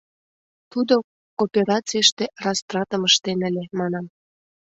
Тудо 0.71 0.95
кооперацийыште 1.37 2.25
растратым 2.45 3.01
ыштен 3.09 3.39
ыле, 3.49 3.63
манам. 3.79 4.05